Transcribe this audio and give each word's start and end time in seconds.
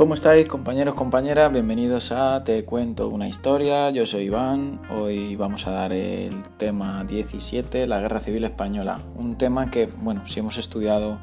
¿Cómo 0.00 0.14
estáis 0.14 0.48
compañeros, 0.48 0.94
compañeras? 0.94 1.52
Bienvenidos 1.52 2.10
a 2.10 2.42
Te 2.42 2.64
cuento 2.64 3.10
una 3.10 3.28
historia, 3.28 3.90
yo 3.90 4.06
soy 4.06 4.22
Iván, 4.24 4.80
hoy 4.88 5.36
vamos 5.36 5.66
a 5.66 5.72
dar 5.72 5.92
el 5.92 6.42
tema 6.56 7.04
17, 7.04 7.86
la 7.86 8.00
Guerra 8.00 8.18
Civil 8.18 8.44
Española, 8.44 9.02
un 9.14 9.36
tema 9.36 9.70
que, 9.70 9.90
bueno, 9.98 10.26
si 10.26 10.40
hemos 10.40 10.56
estudiado, 10.56 11.18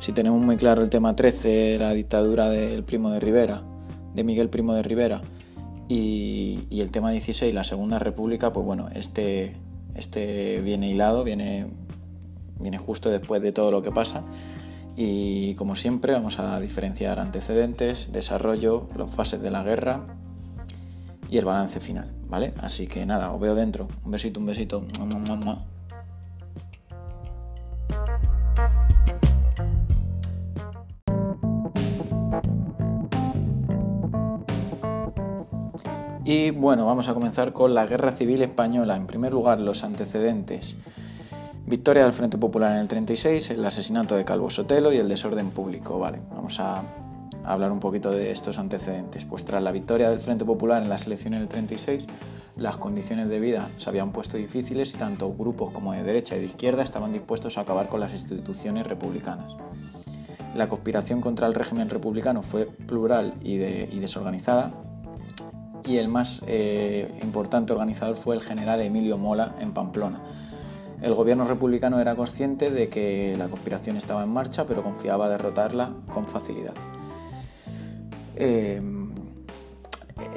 si 0.00 0.10
tenemos 0.10 0.42
muy 0.42 0.56
claro 0.56 0.82
el 0.82 0.90
tema 0.90 1.14
13, 1.14 1.78
la 1.78 1.92
dictadura 1.92 2.50
del 2.50 2.82
Primo 2.82 3.10
de 3.10 3.20
Rivera, 3.20 3.62
de 4.12 4.24
Miguel 4.24 4.48
Primo 4.48 4.74
de 4.74 4.82
Rivera, 4.82 5.22
y, 5.86 6.66
el 6.72 6.90
tema 6.90 7.12
16, 7.12 7.54
la 7.54 7.62
Segunda 7.62 8.00
República, 8.00 8.52
pues 8.52 8.66
bueno, 8.66 8.88
este, 8.92 9.54
este 9.94 10.60
viene 10.62 10.90
hilado, 10.90 11.22
viene, 11.22 11.68
viene 12.58 12.78
justo 12.78 13.08
después 13.08 13.40
de 13.40 13.52
todo 13.52 13.70
lo 13.70 13.82
que 13.82 13.92
pasa 13.92 14.24
y 14.96 15.54
como 15.54 15.76
siempre 15.76 16.14
vamos 16.14 16.38
a 16.38 16.58
diferenciar 16.58 17.18
antecedentes, 17.18 18.12
desarrollo, 18.12 18.88
las 18.96 19.10
fases 19.10 19.42
de 19.42 19.50
la 19.50 19.62
guerra 19.62 20.06
y 21.30 21.36
el 21.36 21.44
balance 21.44 21.80
final, 21.80 22.10
¿vale? 22.28 22.54
Así 22.58 22.86
que 22.86 23.04
nada, 23.04 23.30
os 23.32 23.40
veo 23.40 23.54
dentro. 23.54 23.88
Un 24.04 24.12
besito, 24.12 24.40
un 24.40 24.46
besito. 24.46 24.84
Y 36.24 36.50
bueno, 36.50 36.86
vamos 36.86 37.06
a 37.06 37.14
comenzar 37.14 37.52
con 37.52 37.74
la 37.74 37.86
Guerra 37.86 38.10
Civil 38.10 38.42
Española. 38.42 38.96
En 38.96 39.06
primer 39.06 39.32
lugar, 39.32 39.60
los 39.60 39.84
antecedentes. 39.84 40.76
Victoria 41.66 42.04
del 42.04 42.12
Frente 42.12 42.38
Popular 42.38 42.70
en 42.72 42.78
el 42.78 42.86
36, 42.86 43.50
el 43.50 43.64
asesinato 43.64 44.14
de 44.14 44.24
Calvo 44.24 44.50
Sotelo 44.50 44.92
y 44.92 44.98
el 44.98 45.08
desorden 45.08 45.50
público. 45.50 45.98
Vale, 45.98 46.20
vamos 46.30 46.60
a 46.60 46.84
hablar 47.44 47.72
un 47.72 47.80
poquito 47.80 48.12
de 48.12 48.30
estos 48.30 48.58
antecedentes. 48.58 49.24
Pues 49.24 49.44
tras 49.44 49.60
la 49.60 49.72
victoria 49.72 50.08
del 50.08 50.20
Frente 50.20 50.44
Popular 50.44 50.80
en 50.84 50.88
las 50.88 51.08
elecciones 51.08 51.40
del 51.40 51.48
36, 51.48 52.06
las 52.54 52.76
condiciones 52.76 53.28
de 53.28 53.40
vida 53.40 53.72
se 53.78 53.90
habían 53.90 54.12
puesto 54.12 54.36
difíciles 54.36 54.94
y 54.94 54.98
tanto 54.98 55.34
grupos 55.34 55.72
como 55.72 55.92
de 55.92 56.04
derecha 56.04 56.36
y 56.36 56.38
de 56.38 56.46
izquierda 56.46 56.84
estaban 56.84 57.12
dispuestos 57.12 57.58
a 57.58 57.62
acabar 57.62 57.88
con 57.88 57.98
las 57.98 58.12
instituciones 58.12 58.86
republicanas. 58.86 59.56
La 60.54 60.68
conspiración 60.68 61.20
contra 61.20 61.48
el 61.48 61.54
régimen 61.54 61.90
republicano 61.90 62.42
fue 62.42 62.66
plural 62.66 63.34
y, 63.42 63.56
desorganizada, 63.56 64.72
y 65.84 65.96
el 65.96 66.06
más 66.06 66.44
eh, 66.46 67.12
importante 67.22 67.72
organizador 67.72 68.14
fue 68.14 68.36
el 68.36 68.42
general 68.42 68.80
Emilio 68.80 69.18
Mola 69.18 69.56
en 69.58 69.72
Pamplona, 69.72 70.20
el 71.06 71.14
gobierno 71.14 71.44
republicano 71.44 72.00
era 72.00 72.16
consciente 72.16 72.72
de 72.72 72.88
que 72.88 73.36
la 73.38 73.48
conspiración 73.48 73.96
estaba 73.96 74.24
en 74.24 74.28
marcha, 74.28 74.66
pero 74.66 74.82
confiaba 74.82 75.28
derrotarla 75.28 75.92
con 76.12 76.26
facilidad. 76.26 76.74
Eh, 78.34 78.82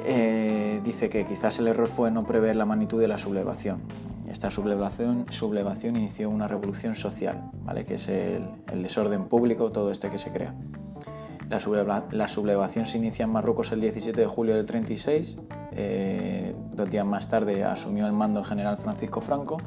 eh, 0.04 0.80
dice 0.84 1.08
que 1.08 1.26
quizás 1.26 1.58
el 1.58 1.66
error 1.66 1.88
fue 1.88 2.12
no 2.12 2.24
prever 2.24 2.54
la 2.54 2.66
magnitud 2.66 3.00
de 3.00 3.08
la 3.08 3.18
sublevación. 3.18 3.82
Esta 4.30 4.48
sublevación, 4.48 5.26
sublevación 5.30 5.96
inició 5.96 6.30
una 6.30 6.46
revolución 6.46 6.94
social, 6.94 7.50
¿vale? 7.64 7.84
que 7.84 7.94
es 7.94 8.08
el, 8.08 8.48
desorden 8.76 9.24
público, 9.24 9.72
todo 9.72 9.90
este 9.90 10.08
que 10.08 10.18
se 10.18 10.30
crea. 10.30 10.54
La, 11.48 12.28
sublevación 12.28 12.86
se 12.86 12.98
inicia 12.98 13.24
en 13.24 13.30
Marruecos 13.30 13.72
el 13.72 13.80
17 13.80 14.20
de 14.20 14.26
julio 14.28 14.54
del 14.54 14.66
36. 14.66 15.38
Eh, 15.72 16.54
dos 16.74 16.88
días 16.88 17.04
más 17.04 17.28
tarde 17.28 17.64
asumió 17.64 18.06
el 18.06 18.12
mando 18.12 18.38
el 18.38 18.46
general 18.46 18.78
Francisco 18.78 19.20
Franco 19.20 19.58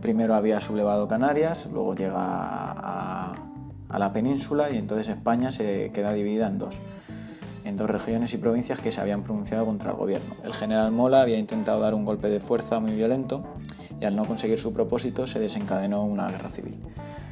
Primero 0.00 0.34
había 0.34 0.60
sublevado 0.60 1.08
Canarias, 1.08 1.68
luego 1.72 1.94
llega 1.94 2.16
a, 2.18 3.34
la 3.98 4.12
península 4.12 4.70
y 4.70 4.76
entonces 4.76 5.08
España 5.08 5.50
se 5.50 5.90
queda 5.92 6.12
dividida 6.12 6.48
en 6.48 6.58
dos, 6.58 6.78
en 7.64 7.76
dos 7.76 7.88
regiones 7.88 8.34
y 8.34 8.36
provincias 8.36 8.78
que 8.78 8.92
se 8.92 9.00
habían 9.00 9.22
pronunciado 9.22 9.64
contra 9.64 9.92
el 9.92 9.96
gobierno. 9.96 10.36
El 10.44 10.52
general 10.52 10.92
Mola 10.92 11.22
había 11.22 11.38
intentado 11.38 11.80
dar 11.80 11.94
un 11.94 12.04
golpe 12.04 12.28
de 12.28 12.40
fuerza 12.40 12.78
muy 12.78 12.92
violento 12.92 13.44
y 13.98 14.04
al 14.04 14.14
no 14.14 14.26
conseguir 14.26 14.58
su 14.58 14.72
propósito 14.72 15.26
se 15.26 15.38
desencadenó 15.38 16.04
una 16.04 16.28
guerra 16.28 16.50
civil. 16.50 16.78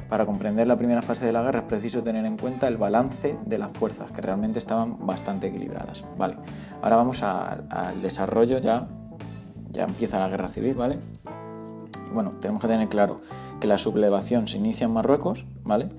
Para 0.09 0.25
comprender 0.25 0.67
la 0.67 0.77
primera 0.77 1.01
fase 1.01 1.25
de 1.25 1.31
la 1.31 1.41
guerra 1.41 1.59
es 1.59 1.65
preciso 1.65 2.03
tener 2.03 2.25
en 2.25 2.37
cuenta 2.37 2.67
el 2.67 2.77
balance 2.77 3.37
de 3.45 3.57
las 3.57 3.71
fuerzas, 3.71 4.11
que 4.11 4.21
realmente 4.21 4.59
estaban 4.59 5.05
bastante 5.05 5.47
equilibradas. 5.47 6.05
Vale, 6.17 6.37
ahora 6.81 6.95
vamos 6.95 7.23
al 7.23 8.01
desarrollo, 8.01 8.59
ya, 8.59 8.87
ya 9.71 9.83
empieza 9.83 10.19
la 10.19 10.29
guerra 10.29 10.47
civil, 10.47 10.75
¿vale? 10.75 10.99
Bueno, 12.15 12.31
tenemos 12.39 12.61
que 12.61 12.67
tener 12.67 12.89
claro 12.89 13.19
que 13.59 13.67
la 13.67 13.77
sublevación 13.77 14.47
se 14.47 14.57
inicia 14.57 14.85
en 14.85 14.93
Marruecos, 14.93 15.45
¿vale? 15.63 15.89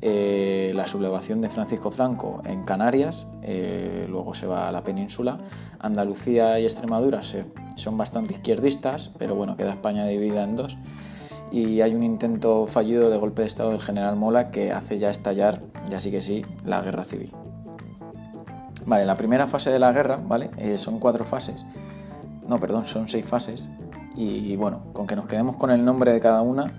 Eh, 0.00 0.72
la 0.74 0.86
sublevación 0.86 1.42
de 1.42 1.50
Francisco 1.50 1.90
Franco 1.90 2.40
en 2.46 2.62
Canarias, 2.62 3.26
eh, 3.42 4.06
luego 4.08 4.32
se 4.32 4.46
va 4.46 4.68
a 4.68 4.72
la 4.72 4.82
península. 4.82 5.38
Andalucía 5.78 6.58
y 6.58 6.64
Extremadura 6.64 7.20
son 7.74 7.98
bastante 7.98 8.34
izquierdistas, 8.34 9.10
pero 9.18 9.34
bueno, 9.34 9.56
queda 9.56 9.72
España 9.72 10.06
dividida 10.06 10.44
en 10.44 10.56
dos. 10.56 10.78
Y 11.52 11.80
hay 11.80 11.94
un 11.94 12.04
intento 12.04 12.66
fallido 12.66 13.10
de 13.10 13.18
golpe 13.18 13.42
de 13.42 13.48
Estado 13.48 13.72
del 13.72 13.82
general 13.82 14.14
Mola 14.16 14.52
que 14.52 14.72
hace 14.72 14.98
ya 14.98 15.10
estallar, 15.10 15.60
ya 15.90 16.00
sí 16.00 16.12
que 16.12 16.22
sí, 16.22 16.46
la 16.64 16.80
guerra 16.80 17.02
civil. 17.02 17.32
Vale, 18.86 19.04
la 19.04 19.16
primera 19.16 19.48
fase 19.48 19.70
de 19.70 19.80
la 19.80 19.92
guerra, 19.92 20.20
¿vale? 20.24 20.50
Eh, 20.58 20.78
son 20.78 21.00
cuatro 21.00 21.24
fases. 21.24 21.66
No, 22.46 22.58
perdón, 22.60 22.86
son 22.86 23.08
seis 23.08 23.26
fases 23.26 23.68
y 24.22 24.56
bueno, 24.56 24.84
con 24.92 25.06
que 25.06 25.16
nos 25.16 25.26
quedemos 25.26 25.56
con 25.56 25.70
el 25.70 25.84
nombre 25.84 26.12
de 26.12 26.20
cada 26.20 26.42
una 26.42 26.72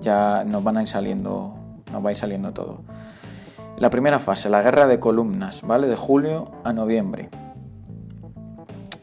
ya 0.00 0.44
nos 0.44 0.64
van 0.64 0.78
a 0.78 0.82
ir 0.82 0.88
saliendo, 0.88 1.54
nos 1.92 2.04
va 2.04 2.08
a 2.08 2.12
ir 2.12 2.16
saliendo 2.16 2.52
todo. 2.52 2.82
La 3.76 3.90
primera 3.90 4.18
fase, 4.18 4.50
la 4.50 4.62
guerra 4.62 4.86
de 4.86 5.00
columnas, 5.00 5.62
¿vale? 5.62 5.86
De 5.86 5.96
julio 5.96 6.50
a 6.64 6.72
noviembre. 6.72 7.30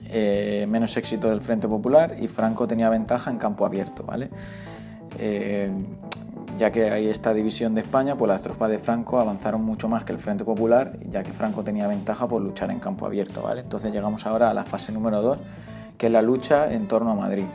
Eh, 0.09 0.66
menos 0.69 0.95
éxito 0.97 1.29
del 1.29 1.41
Frente 1.41 1.67
Popular 1.67 2.16
y 2.19 2.28
Franco 2.28 2.67
tenía 2.67 2.89
ventaja 2.89 3.29
en 3.29 3.38
campo 3.38 3.66
abierto, 3.66 4.03
¿vale? 4.03 4.29
Eh, 5.17 5.72
ya 6.57 6.72
que 6.72 6.89
hay 6.91 7.07
esta 7.07 7.34
división 7.34 7.75
de 7.75 7.81
España, 7.81 8.16
pues 8.16 8.29
las 8.29 8.41
tropas 8.41 8.69
de 8.69 8.79
Franco 8.79 9.19
avanzaron 9.19 9.63
mucho 9.63 9.89
más 9.89 10.03
que 10.03 10.13
el 10.13 10.19
Frente 10.19 10.44
Popular, 10.44 10.97
ya 11.09 11.23
que 11.23 11.34
Franco 11.34 11.63
tenía 11.63 11.88
ventaja 11.88 12.28
por 12.28 12.41
luchar 12.41 12.72
en 12.72 12.79
campo 12.79 13.05
abierto, 13.05 13.44
¿vale? 13.44 13.61
Entonces 13.61 13.91
llegamos 13.91 14.25
ahora 14.25 14.49
a 14.49 14.53
la 14.53 14.63
fase 14.63 14.91
número 14.91 15.22
2, 15.22 15.39
que 15.97 16.08
es 16.08 16.12
la 16.12 16.22
lucha 16.22 16.72
en 16.72 16.88
torno 16.88 17.12
a 17.12 17.16
Madrid. 17.16 17.46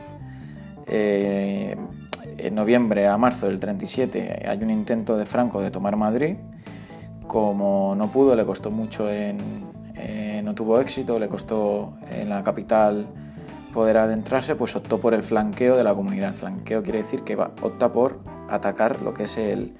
Eh, 0.87 1.75
en 2.37 2.55
noviembre 2.55 3.07
a 3.07 3.17
marzo 3.17 3.47
del 3.47 3.59
37 3.59 4.45
hay 4.47 4.59
un 4.61 4.69
intento 4.69 5.17
de 5.17 5.25
Franco 5.25 5.61
de 5.61 5.71
tomar 5.71 5.95
Madrid. 5.95 6.35
Como 7.27 7.95
no 7.95 8.11
pudo, 8.11 8.35
le 8.35 8.45
costó 8.45 8.69
mucho 8.69 9.09
en, 9.09 9.37
no 10.43 10.53
tuvo 10.53 10.79
éxito, 10.79 11.19
le 11.19 11.29
costó 11.29 11.93
en 12.11 12.29
la 12.29 12.43
capital 12.43 13.07
poder 13.73 13.97
adentrarse, 13.97 14.55
pues 14.55 14.75
optó 14.75 14.99
por 14.99 15.13
el 15.13 15.23
flanqueo 15.23 15.77
de 15.77 15.83
la 15.83 15.95
comunidad. 15.95 16.29
El 16.29 16.35
flanqueo 16.35 16.83
quiere 16.83 16.99
decir 16.99 17.21
que 17.21 17.35
opta 17.35 17.93
por 17.93 18.19
atacar 18.49 19.01
lo 19.01 19.13
que 19.13 19.23
es 19.23 19.37
el, 19.37 19.73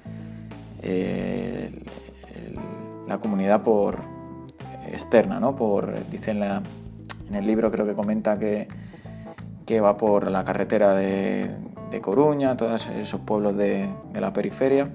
la 3.06 3.18
comunidad 3.18 3.62
por 3.62 4.00
externa, 4.90 5.38
¿no? 5.38 5.54
Por, 5.54 6.08
dicen 6.10 6.40
la, 6.40 6.62
en 7.28 7.34
el 7.34 7.46
libro 7.46 7.70
creo 7.70 7.86
que 7.86 7.94
comenta 7.94 8.38
que, 8.38 8.68
que 9.66 9.80
va 9.80 9.96
por 9.96 10.30
la 10.30 10.44
carretera 10.44 10.94
de, 10.94 11.50
Coruña, 12.02 12.56
todos 12.56 12.88
esos 12.88 13.20
pueblos 13.20 13.56
de, 13.56 13.88
la 14.14 14.32
periferia, 14.32 14.90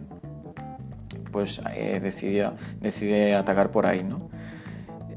pues 1.32 1.62
eh, 1.74 2.02
decidió, 2.04 2.56
decidió, 2.82 3.38
atacar 3.38 3.72
por 3.72 3.86
ahí. 3.86 4.04
¿no? 4.04 4.30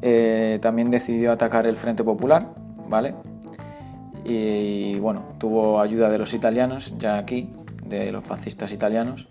Eh, 0.01 0.61
también 0.63 0.89
decidió 0.89 1.33
atacar 1.33 1.67
el 1.67 1.77
Frente 1.77 2.05
Popular, 2.05 2.55
¿vale? 2.89 3.17
Y, 4.25 4.97
bueno, 5.01 5.25
tuvo 5.39 5.81
ayuda 5.81 6.09
de 6.09 6.19
los 6.19 6.35
italianos 6.35 6.95
ya 6.99 7.19
aquí, 7.19 7.51
de 7.85 8.13
los 8.13 8.23
fascistas 8.23 8.73
italianos, 8.73 9.27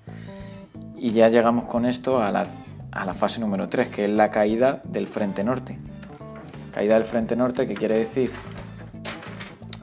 y 0.98 1.12
ya 1.12 1.30
llegamos 1.30 1.68
con 1.68 1.86
esto 1.86 2.22
a 2.22 2.32
la, 2.32 2.48
a 2.92 3.06
la 3.06 3.14
fase 3.14 3.40
número 3.40 3.70
3, 3.70 3.88
que 3.88 4.06
es 4.06 4.12
la 4.12 4.30
caída 4.30 4.82
del 4.84 5.08
Frente 5.08 5.46
Norte. 5.46 5.80
Caída 6.72 6.96
del 6.96 7.04
Frente 7.04 7.36
Norte, 7.36 7.68
que 7.68 7.76
quiere 7.76 7.98
decir 7.98 8.32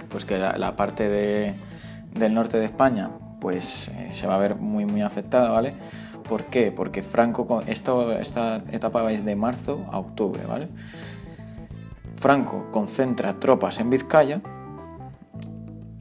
pues 0.08 0.24
que 0.24 0.38
la, 0.38 0.76
parte 0.76 1.08
del 1.08 2.34
norte 2.34 2.58
de 2.58 2.64
España 2.64 3.10
pues 3.40 3.88
eh, 3.88 4.08
se 4.10 4.26
va 4.26 4.36
a 4.36 4.38
ver 4.38 4.56
muy 4.56 4.86
muy 4.86 5.02
afectada, 5.02 5.50
¿vale? 5.50 5.74
¿Por 6.28 6.44
qué? 6.46 6.72
Porque 6.72 7.02
Franco, 7.02 7.62
esto, 7.66 8.12
esta 8.12 8.58
etapa 8.70 9.10
es 9.12 9.24
de 9.24 9.36
marzo 9.36 9.86
a 9.90 9.98
octubre, 9.98 10.44
¿vale? 10.46 10.68
Franco 12.16 12.70
concentra 12.70 13.38
tropas 13.38 13.78
en 13.78 13.90
Vizcaya, 13.90 14.40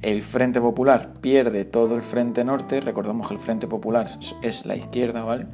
el 0.02 0.22
Frente 0.22 0.60
Popular 0.60 1.14
pierde 1.22 1.66
todo 1.66 1.96
el 1.96 2.02
Frente 2.02 2.44
Norte, 2.44 2.82
recordamos 2.82 3.28
que 3.28 3.34
el 3.36 3.40
Frente 3.40 3.68
Popular 3.68 4.10
es 4.42 4.66
la 4.66 4.76
izquierda, 4.76 5.24
¿vale? 5.24 5.48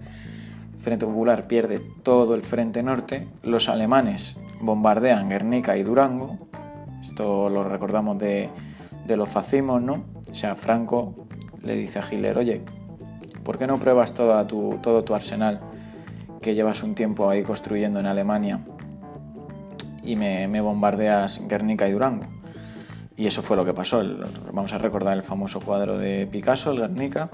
El 0.73 0.79
Frente 0.79 1.05
Popular 1.05 1.47
pierde 1.47 1.79
todo 2.03 2.35
el 2.35 2.43
Frente 2.43 2.81
Norte, 2.83 3.27
los 3.41 3.69
alemanes 3.69 4.37
bombardean 4.65 5.29
Guernica 5.29 5.77
y 5.77 5.83
Durango. 5.83 6.37
Esto 7.01 7.49
lo 7.49 7.63
recordamos 7.63 8.17
de, 8.19 8.49
los 9.07 9.29
fascismos, 9.29 9.81
¿no? 9.81 10.05
O 10.29 10.33
sea, 10.33 10.55
Franco 10.55 11.27
le 11.61 11.75
dice 11.75 11.99
a 11.99 12.03
Hitler, 12.09 12.37
oye, 12.37 12.63
¿por 13.43 13.57
qué 13.57 13.67
no 13.67 13.79
pruebas 13.79 14.13
todo 14.13 14.45
tu, 15.03 15.13
arsenal 15.13 15.61
que 16.41 16.55
llevas 16.55 16.83
un 16.83 16.95
tiempo 16.95 17.29
ahí 17.29 17.43
construyendo 17.43 17.99
en 17.99 18.05
Alemania 18.05 18.65
y 20.03 20.15
me, 20.15 20.47
me 20.47 20.61
bombardeas 20.61 21.47
Guernica 21.47 21.87
y 21.87 21.93
Durango. 21.93 22.25
Y 23.15 23.27
eso 23.27 23.41
fue 23.41 23.55
lo 23.55 23.63
que 23.65 23.73
pasó. 23.73 24.03
vamos 24.51 24.73
a 24.73 24.77
recordar 24.77 25.15
el 25.15 25.23
famoso 25.23 25.61
cuadro 25.61 25.97
de 25.97 26.27
Picasso, 26.27 26.71
el 26.71 26.79
Guernica, 26.79 27.29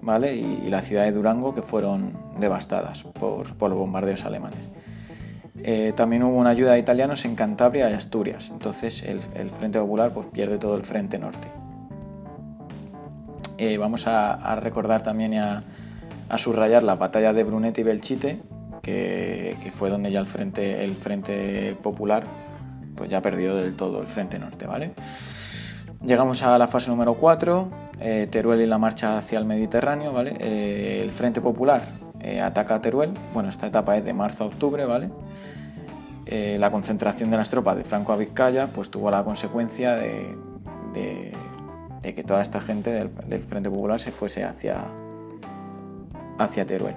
¿vale? 0.00 0.34
Y, 0.34 0.68
la 0.68 0.82
ciudad 0.82 1.04
de 1.04 1.12
Durango 1.12 1.54
que 1.54 1.62
fueron 1.62 2.12
devastadas 2.38 3.04
por, 3.04 3.46
los 3.46 3.78
bombardeos 3.78 4.24
alemanes. 4.24 4.60
Eh, 5.64 5.92
también 5.94 6.24
hubo 6.24 6.36
una 6.36 6.50
ayuda 6.50 6.72
de 6.72 6.80
italianos 6.80 7.24
en 7.24 7.36
Cantabria 7.36 7.88
y 7.90 7.92
Asturias. 7.92 8.50
Entonces 8.50 9.02
el, 9.04 9.20
Frente 9.50 9.78
Popular 9.78 10.12
pues, 10.12 10.26
pierde 10.26 10.58
todo 10.58 10.76
el 10.76 10.82
Frente 10.82 11.18
Norte. 11.18 11.48
Eh, 13.58 13.78
vamos 13.78 14.06
a, 14.08 14.56
recordar 14.56 15.02
también 15.02 15.34
y 15.34 15.38
a, 15.38 15.62
subrayar 16.36 16.82
la 16.82 16.96
batalla 16.96 17.32
de 17.32 17.44
Brunete 17.44 17.82
y 17.82 17.84
Belchite, 17.84 18.40
que, 18.82 19.72
fue 19.74 19.90
donde 19.90 20.10
ya 20.10 20.18
el 20.18 20.26
Frente, 20.26 20.84
el 20.84 20.96
Frente 20.96 21.76
Popular 21.80 22.24
pues 22.96 23.08
ya 23.08 23.22
perdió 23.22 23.54
del 23.56 23.74
todo 23.76 24.00
el 24.00 24.06
Frente 24.06 24.38
Norte, 24.38 24.66
¿vale? 24.66 24.92
Llegamos 26.04 26.42
a 26.42 26.58
la 26.58 26.66
fase 26.66 26.90
número 26.90 27.14
4, 27.14 27.70
eh, 28.00 28.28
Teruel 28.30 28.60
y 28.60 28.66
la 28.66 28.78
marcha 28.78 29.16
hacia 29.16 29.38
el 29.38 29.44
Mediterráneo, 29.44 30.12
¿vale? 30.12 30.36
El 31.02 31.10
Frente 31.10 31.40
Popular 31.40 31.82
eh, 32.22 32.40
ataca 32.40 32.76
a 32.76 32.82
Teruel, 32.82 33.12
bueno, 33.32 33.48
esta 33.48 33.66
etapa 33.66 33.96
es 33.96 34.04
de 34.04 34.12
marzo 34.12 34.44
a 34.44 34.46
octubre, 34.48 34.84
¿vale? 34.84 35.10
la 36.24 36.70
concentración 36.70 37.30
de 37.30 37.36
las 37.36 37.50
tropas 37.50 37.76
de 37.76 37.84
Franco 37.84 38.10
a 38.10 38.16
Vizcaya 38.16 38.68
pues 38.68 38.90
tuvo 38.90 39.10
la 39.10 39.22
consecuencia 39.22 39.96
de, 39.96 40.34
que 42.02 42.24
toda 42.24 42.40
esta 42.40 42.58
gente 42.58 42.90
del, 42.90 43.42
Frente 43.42 43.68
Popular 43.68 44.00
se 44.00 44.12
fuese 44.12 44.42
hacia, 44.42 44.86
hacia 46.38 46.66
Teruel 46.66 46.94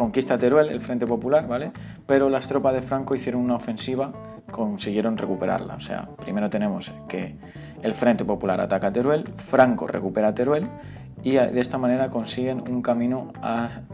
conquista 0.00 0.38
Teruel, 0.38 0.70
el 0.70 0.80
Frente 0.80 1.06
Popular, 1.06 1.46
¿vale? 1.46 1.72
Pero 2.06 2.30
las 2.30 2.48
tropas 2.48 2.72
de 2.72 2.80
Franco 2.80 3.14
hicieron 3.14 3.42
una 3.42 3.56
ofensiva, 3.56 4.12
consiguieron 4.50 5.18
recuperarla. 5.18 5.74
O 5.74 5.80
sea, 5.80 6.08
primero 6.18 6.48
tenemos 6.48 6.94
que 7.06 7.36
el 7.82 7.94
Frente 7.94 8.24
Popular 8.24 8.62
ataca 8.62 8.90
Teruel, 8.90 9.28
Franco 9.36 9.86
recupera 9.86 10.34
Teruel 10.34 10.68
y 11.22 11.32
de 11.32 11.60
esta 11.60 11.78
manera 11.78 12.08
consiguen 12.10 12.62
un 12.68 12.82
camino 12.82 13.32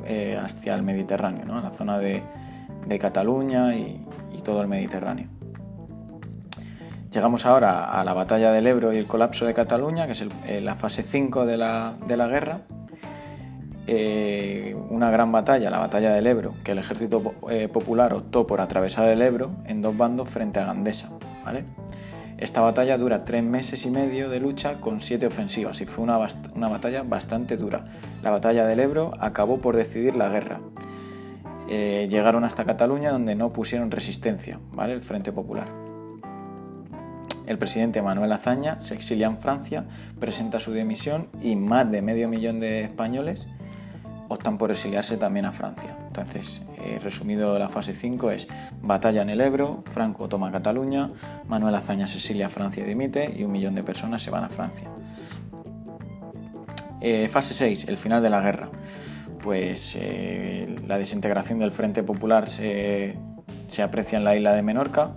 eh, 0.07 0.39
hacia 0.41 0.75
el 0.75 0.83
Mediterráneo, 0.83 1.45
¿no? 1.45 1.59
a 1.59 1.61
la 1.61 1.71
zona 1.71 1.99
de, 1.99 2.23
Cataluña 3.01 3.75
y, 3.75 4.03
todo 4.45 4.61
el 4.61 4.69
Mediterráneo. 4.69 5.27
Llegamos 7.11 7.47
ahora 7.47 7.91
a 7.91 8.05
la 8.05 8.15
batalla 8.15 8.53
del 8.53 8.65
Ebro 8.69 8.93
y 8.93 8.97
el 8.97 9.09
colapso 9.09 9.45
de 9.45 9.55
Cataluña, 9.55 10.07
que 10.07 10.13
es 10.13 10.25
eh, 10.47 10.61
la 10.61 10.77
fase 10.77 11.03
5 11.03 11.47
de 11.47 11.57
la, 11.57 11.97
guerra 12.07 12.61
eh, 13.89 14.77
una 14.89 15.11
gran 15.11 15.33
batalla, 15.33 15.69
la 15.69 15.81
batalla 15.81 16.13
del 16.13 16.29
Ebro, 16.29 16.55
que 16.63 16.73
el 16.73 16.79
ejército 16.79 17.35
popular 17.73 18.15
optó 18.15 18.47
por 18.47 18.61
atravesar 18.61 19.09
el 19.09 19.21
Ebro 19.21 19.51
en 19.65 19.83
dos 19.83 19.97
bandos 19.97 20.29
frente 20.29 20.61
a 20.61 20.67
Gandesa. 20.67 21.11
¿vale? 21.45 21.65
Esta 22.39 22.61
batalla 22.61 22.99
dura 22.99 23.25
tres 23.25 23.43
meses 23.43 23.87
y 23.87 23.91
medio 23.91 24.29
de 24.29 24.41
lucha 24.41 24.81
con 24.81 25.01
siete 25.01 25.27
ofensivas 25.27 25.81
y 25.81 25.87
fue 25.87 26.05
una, 26.05 26.19
batalla 26.69 27.03
bastante 27.03 27.57
dura. 27.57 27.87
La 28.23 28.31
batalla 28.31 28.67
del 28.67 28.81
Ebro 28.81 29.13
acabó 29.21 29.59
por 29.61 29.75
decidir 29.75 30.15
la 30.17 30.29
guerra. 30.29 30.61
Eh, 31.69 32.09
llegaron 32.11 32.45
hasta 32.45 32.67
Cataluña 32.67 33.11
donde 33.11 33.35
no 33.35 33.53
pusieron 33.53 33.91
resistencia, 33.91 34.61
¿vale? 34.71 34.93
El 34.93 35.03
Frente 35.03 35.33
Popular. 35.33 35.67
El 37.47 37.59
presidente 37.59 38.03
Manuel 38.03 38.33
Azaña 38.33 38.81
se 38.81 38.95
exilia 38.95 39.29
en 39.29 39.39
Francia, 39.39 39.87
presenta 40.21 40.61
su 40.61 40.73
dimisión 40.73 41.29
y 41.41 41.57
más 41.57 41.91
de 41.91 42.03
medio 42.03 42.29
millón 42.29 42.61
de 42.61 42.83
españoles 42.83 43.49
optan 44.29 44.59
por 44.59 44.71
exiliarse 44.71 45.17
también 45.17 45.47
a 45.47 45.53
Francia. 45.53 45.97
Entonces, 46.07 46.63
resumido 47.03 47.59
la 47.59 47.69
fase 47.69 47.95
5 47.95 48.31
es 48.31 48.49
batalla 48.83 49.23
en 49.23 49.31
el 49.31 49.41
Ebro, 49.41 49.85
Franco 49.87 50.29
toma 50.29 50.51
Cataluña, 50.51 51.11
Manuel 51.47 51.75
Azaña 51.75 52.07
se 52.07 52.19
exilia 52.19 52.47
a 52.47 52.49
Francia 52.49 52.83
y 52.85 52.87
dimite 52.87 53.33
y 53.37 53.45
un 53.45 53.53
millón 53.53 53.75
de 53.75 53.83
personas 53.83 54.23
se 54.23 54.31
van 54.31 54.45
a 54.45 54.49
Francia. 54.49 54.91
Eh, 57.01 57.29
fase 57.29 57.55
6, 57.55 57.89
el 57.89 57.97
final 57.97 58.23
de 58.23 58.31
la 58.31 58.41
guerra. 58.41 58.69
Pues 59.43 59.97
eh, 60.01 60.77
la 60.87 60.99
desintegración 60.99 61.59
del 61.59 61.71
Frente 61.71 62.03
Popular 62.03 62.49
se, 62.49 63.17
se 63.69 63.83
aprecia 63.83 64.19
en 64.19 64.25
la 64.25 64.35
isla 64.35 64.53
de 64.53 64.63
Menorca, 64.63 65.13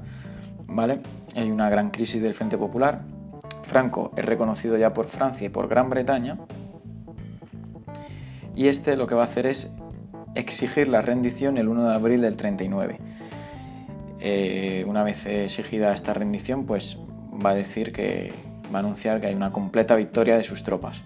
¿vale? 0.67 0.99
Hay 1.35 1.49
una 1.49 1.69
gran 1.69 1.89
crisis 1.89 2.21
del 2.21 2.33
Frente 2.33 2.57
Popular. 2.57 3.01
Franco 3.63 4.11
es 4.15 4.25
reconocido 4.25 4.77
ya 4.77 4.93
por 4.93 5.07
Francia 5.07 5.47
y 5.47 5.49
por 5.49 5.67
Gran 5.67 5.89
Bretaña, 5.89 6.37
y 8.59 8.67
este 8.67 8.97
lo 8.97 9.07
que 9.07 9.15
va 9.15 9.21
a 9.21 9.23
hacer 9.23 9.45
es 9.45 9.71
exigir 10.35 10.89
la 10.89 11.01
rendición 11.01 11.57
el 11.57 11.69
1 11.69 11.87
de 11.87 11.95
abril 11.95 12.19
del 12.19 12.35
39. 12.35 12.99
Eh, 14.19 14.83
una 14.85 15.01
vez 15.01 15.25
exigida 15.27 15.93
esta 15.93 16.13
rendición, 16.13 16.65
pues 16.65 16.99
va 17.33 17.51
a 17.51 17.55
decir 17.55 17.93
que 17.93 18.33
va 18.65 18.79
a 18.79 18.81
anunciar 18.81 19.21
que 19.21 19.27
hay 19.27 19.33
una 19.33 19.53
completa 19.53 19.95
victoria 19.95 20.35
de 20.35 20.43
sus 20.43 20.65
tropas. 20.65 21.05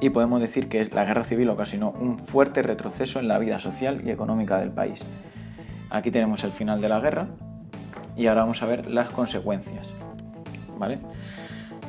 Y 0.00 0.08
podemos 0.08 0.40
decir 0.40 0.70
que 0.70 0.86
la 0.86 1.04
guerra 1.04 1.24
civil 1.24 1.50
ocasionó 1.50 1.90
un 1.90 2.18
fuerte 2.18 2.62
retroceso 2.62 3.20
en 3.20 3.28
la 3.28 3.38
vida 3.38 3.58
social 3.58 4.00
y 4.06 4.10
económica 4.10 4.58
del 4.58 4.70
país. 4.70 5.04
Aquí 5.90 6.10
tenemos 6.10 6.42
el 6.42 6.52
final 6.52 6.80
de 6.80 6.88
la 6.88 7.00
guerra 7.00 7.28
y 8.16 8.28
ahora 8.28 8.40
vamos 8.40 8.62
a 8.62 8.66
ver 8.66 8.86
las 8.86 9.10
consecuencias. 9.10 9.92
¿Vale? 10.78 11.00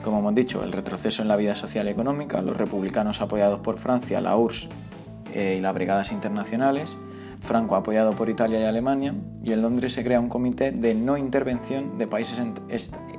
Como 0.09 0.21
hemos 0.21 0.33
dicho, 0.33 0.63
el 0.63 0.71
retroceso 0.71 1.21
en 1.21 1.27
la 1.27 1.35
vida 1.35 1.53
social 1.53 1.85
y 1.85 1.91
económica, 1.91 2.41
los 2.41 2.57
republicanos 2.57 3.21
apoyados 3.21 3.59
por 3.59 3.77
Francia, 3.77 4.19
la 4.21 4.35
URSS 4.37 4.67
eh, 5.35 5.57
y 5.59 5.61
las 5.61 5.71
brigadas 5.75 6.11
internacionales, 6.11 6.97
Franco 7.41 7.75
apoyado 7.75 8.15
por 8.15 8.27
Italia 8.27 8.59
y 8.59 8.63
Alemania, 8.63 9.13
y 9.43 9.51
en 9.51 9.61
Londres 9.61 9.93
se 9.93 10.03
crea 10.03 10.19
un 10.19 10.27
comité 10.27 10.71
de 10.71 10.95
no 10.95 11.15
intervención 11.15 11.99
de 11.99 12.07
países 12.07 12.41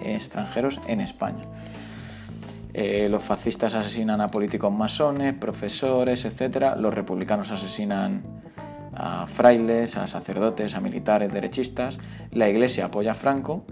extranjeros 0.00 0.80
en 0.88 1.00
España. 1.00 1.44
Eh, 2.74 3.08
los 3.08 3.22
fascistas 3.22 3.76
asesinan 3.76 4.20
a 4.20 4.32
políticos 4.32 4.72
masones, 4.72 5.34
profesores, 5.34 6.24
etc. 6.24 6.74
Los 6.76 6.92
republicanos 6.92 7.52
asesinan 7.52 8.24
a 8.94 9.28
frailes, 9.28 9.96
a 9.96 10.08
sacerdotes, 10.08 10.74
a 10.74 10.80
militares, 10.80 11.32
derechistas. 11.32 12.00
La 12.32 12.48
iglesia 12.48 12.86
apoya 12.86 13.12
a 13.12 13.14
Franco, 13.14 13.64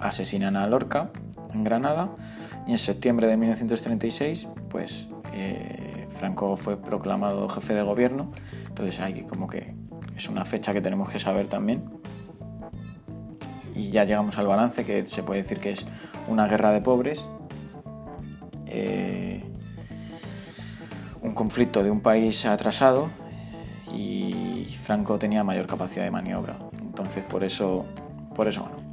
asesinan 0.00 0.56
a 0.56 0.66
Lorca 0.66 1.10
en 1.54 1.62
Granada 1.62 2.10
y 2.66 2.72
en 2.72 2.78
septiembre 2.78 3.26
de 3.28 3.36
1936, 3.36 4.48
pues 4.68 5.10
eh, 5.32 6.06
Franco 6.08 6.56
fue 6.56 6.80
proclamado 6.80 7.48
jefe 7.48 7.74
de 7.74 7.82
gobierno. 7.82 8.32
Entonces 8.66 8.98
hay 9.00 9.22
como 9.22 9.46
que 9.46 9.74
es 10.16 10.28
una 10.28 10.44
fecha 10.44 10.72
que 10.72 10.80
tenemos 10.80 11.10
que 11.10 11.18
saber 11.18 11.46
también. 11.46 11.84
Y 13.74 13.90
ya 13.90 14.04
llegamos 14.04 14.38
al 14.38 14.46
balance, 14.46 14.84
que 14.84 15.04
se 15.04 15.22
puede 15.22 15.42
decir 15.42 15.60
que 15.60 15.70
es 15.70 15.86
una 16.26 16.48
guerra 16.48 16.72
de 16.72 16.80
pobres. 16.80 17.28
Eh, 18.66 19.44
un 21.22 21.34
conflicto 21.34 21.82
de 21.82 21.90
un 21.90 22.00
país 22.00 22.46
atrasado 22.46 23.10
y 23.92 24.66
Franco 24.82 25.18
tenía 25.18 25.44
mayor 25.44 25.66
capacidad 25.66 26.04
de 26.04 26.10
maniobra. 26.10 26.56
Entonces 26.80 27.22
por 27.24 27.44
eso, 27.44 27.84
por 28.34 28.48
eso 28.48 28.62
bueno, 28.62 28.85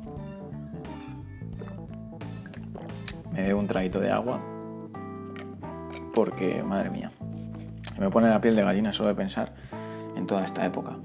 bebo 3.45 3.59
un 3.59 3.67
traguito 3.67 3.99
de 3.99 4.11
agua 4.11 4.39
porque, 6.13 6.63
madre 6.63 6.89
mía, 6.89 7.11
me 7.99 8.09
pone 8.09 8.29
la 8.29 8.39
piel 8.39 8.55
de 8.55 8.63
gallina 8.63 8.93
solo 8.93 9.09
de 9.09 9.15
pensar 9.15 9.53
en 10.15 10.27
toda 10.27 10.45
esta 10.45 10.65
época. 10.65 10.97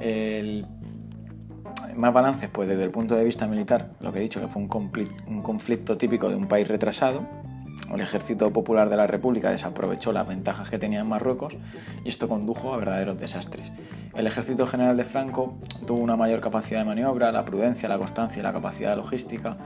El 0.00 0.66
más 1.94 2.12
balances, 2.12 2.48
pues 2.48 2.68
desde 2.68 2.84
el 2.84 2.90
punto 2.90 3.16
de 3.16 3.24
vista 3.24 3.46
militar, 3.46 3.90
lo 4.00 4.12
que 4.12 4.20
he 4.20 4.22
dicho, 4.22 4.40
que 4.40 4.48
fue 4.48 4.62
un 4.62 5.42
conflicto 5.42 5.98
típico 5.98 6.28
de 6.28 6.36
un 6.36 6.46
país 6.46 6.68
retrasado, 6.68 7.26
el 7.94 8.00
ejército 8.00 8.52
popular 8.52 8.90
de 8.90 8.96
la 8.96 9.06
República 9.06 9.50
desaprovechó 9.50 10.12
las 10.12 10.26
ventajas 10.26 10.68
que 10.68 10.78
tenía 10.78 11.00
en 11.00 11.06
Marruecos 11.06 11.56
y 12.04 12.08
esto 12.08 12.28
condujo 12.28 12.74
a 12.74 12.76
verdaderos 12.76 13.18
desastres. 13.18 13.72
El 14.14 14.26
ejército 14.26 14.66
general 14.66 14.96
de 14.96 15.04
Franco 15.04 15.58
tuvo 15.86 16.00
una 16.00 16.16
mayor 16.16 16.40
capacidad 16.40 16.80
de 16.80 16.84
maniobra, 16.84 17.32
la 17.32 17.44
prudencia, 17.44 17.88
la 17.88 17.98
constancia 17.98 18.40
y 18.40 18.42
la 18.42 18.52
capacidad 18.52 18.96
logística. 18.96 19.56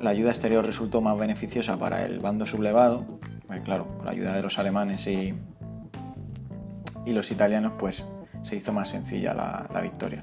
La 0.00 0.10
ayuda 0.10 0.30
exterior 0.30 0.64
resultó 0.64 1.00
más 1.00 1.18
beneficiosa 1.18 1.78
para 1.78 2.04
el 2.04 2.18
bando 2.20 2.44
sublevado, 2.44 3.06
claro, 3.64 3.86
con 3.96 4.06
la 4.06 4.12
ayuda 4.12 4.34
de 4.34 4.42
los 4.42 4.58
alemanes 4.58 5.06
y, 5.06 5.34
los 7.06 7.30
italianos, 7.30 7.74
pues 7.78 8.06
se 8.42 8.56
hizo 8.56 8.72
más 8.72 8.88
sencilla 8.88 9.34
la, 9.34 9.68
la 9.72 9.80
victoria. 9.80 10.22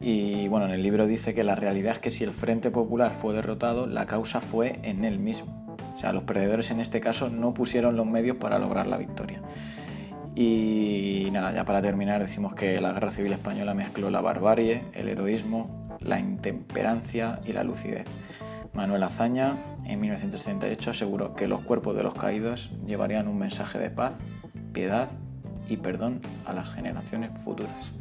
Y 0.00 0.48
bueno, 0.48 0.66
en 0.66 0.72
el 0.72 0.82
libro 0.82 1.06
dice 1.06 1.34
que 1.34 1.44
la 1.44 1.56
realidad 1.56 1.94
es 1.94 1.98
que 1.98 2.10
si 2.10 2.24
el 2.24 2.32
Frente 2.32 2.70
Popular 2.70 3.12
fue 3.12 3.34
derrotado, 3.34 3.86
la 3.86 4.06
causa 4.06 4.40
fue 4.40 4.78
en 4.84 5.04
él 5.04 5.18
mismo 5.18 5.57
o 5.98 6.00
sea, 6.00 6.12
los 6.12 6.22
perdedores 6.22 6.70
en 6.70 6.78
este 6.78 7.00
caso 7.00 7.28
no 7.28 7.52
pusieron 7.52 7.96
los 7.96 8.06
medios 8.06 8.36
para 8.36 8.60
lograr 8.60 8.86
la 8.86 8.98
victoria. 8.98 9.42
Y 10.36 11.28
nada, 11.32 11.52
ya 11.52 11.64
para 11.64 11.82
terminar 11.82 12.22
decimos 12.22 12.54
que 12.54 12.80
la 12.80 12.92
Guerra 12.92 13.10
Civil 13.10 13.32
Española 13.32 13.74
mezcló 13.74 14.08
la 14.08 14.20
barbarie, 14.20 14.84
el 14.92 15.08
heroísmo, 15.08 15.98
la 15.98 16.20
intemperancia 16.20 17.40
y 17.44 17.52
la 17.52 17.64
lucidez. 17.64 18.04
Manuel 18.74 19.02
Azaña 19.02 19.56
en 19.86 19.98
1978 19.98 20.92
aseguró 20.92 21.34
que 21.34 21.48
los 21.48 21.62
cuerpos 21.62 21.96
de 21.96 22.04
los 22.04 22.14
caídos 22.14 22.70
llevarían 22.86 23.26
un 23.26 23.36
mensaje 23.36 23.80
de 23.80 23.90
paz, 23.90 24.18
piedad 24.72 25.08
y 25.68 25.78
perdón 25.78 26.20
a 26.46 26.52
las 26.52 26.74
generaciones 26.74 27.32
futuras. 27.42 27.92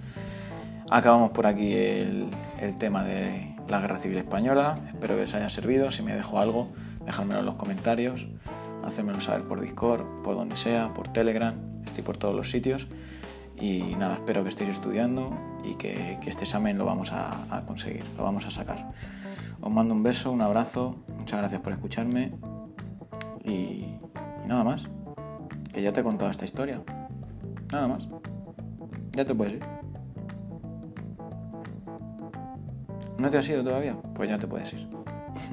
Acabamos 0.91 1.31
por 1.31 1.47
aquí 1.47 1.73
el, 1.73 2.29
tema 2.77 3.03
de 3.03 3.56
la 3.67 3.79
Guerra 3.81 3.97
Civil 3.97 4.17
Española. 4.17 4.75
Espero 4.87 5.15
que 5.15 5.23
os 5.23 5.33
haya 5.33 5.49
servido. 5.49 5.91
Si 5.91 6.03
me 6.03 6.15
dejo 6.15 6.39
algo, 6.39 6.69
dejadmelo 7.05 7.39
en 7.41 7.45
los 7.45 7.55
comentarios. 7.55 8.27
Hacérmelo 8.83 9.19
saber 9.19 9.43
por 9.43 9.59
Discord, 9.61 10.03
por 10.23 10.35
donde 10.35 10.55
sea, 10.55 10.93
por 10.93 11.07
Telegram. 11.09 11.55
Estoy 11.85 12.03
por 12.03 12.17
todos 12.17 12.35
los 12.35 12.49
sitios. 12.49 12.87
Y 13.59 13.95
nada, 13.97 14.15
espero 14.15 14.43
que 14.43 14.49
estéis 14.49 14.69
estudiando 14.69 15.35
y 15.63 15.75
que, 15.75 16.19
este 16.25 16.43
examen 16.43 16.77
lo 16.77 16.85
vamos 16.85 17.11
a, 17.11 17.63
conseguir, 17.65 18.03
lo 18.15 18.23
vamos 18.23 18.45
a 18.45 18.51
sacar. 18.51 18.91
Os 19.59 19.71
mando 19.71 19.93
un 19.93 20.03
beso, 20.03 20.31
un 20.31 20.41
abrazo. 20.41 21.03
Muchas 21.17 21.39
gracias 21.39 21.61
por 21.61 21.73
escucharme. 21.73 22.33
Y, 23.43 23.51
y 23.51 23.99
nada 24.47 24.63
más. 24.63 24.87
Que 25.73 25.81
ya 25.81 25.91
te 25.91 26.01
he 26.01 26.03
contado 26.03 26.31
esta 26.31 26.45
historia. 26.45 26.81
Nada 27.71 27.87
más. 27.87 28.07
Ya 29.13 29.25
te 29.25 29.33
puedes 29.33 29.55
ir. 29.55 29.76
¿No 33.19 33.29
te 33.29 33.37
has 33.37 33.49
ido 33.49 33.63
todavía? 33.63 33.95
Pues 34.13 34.29
ya 34.29 34.37
te 34.37 34.47
puedes 34.47 34.71
ir. 34.73 34.87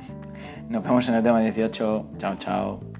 Nos 0.68 0.83
vemos 0.83 1.09
en 1.09 1.14
el 1.14 1.23
tema 1.23 1.40
18. 1.40 2.11
Chao, 2.18 2.35
chao. 2.37 2.93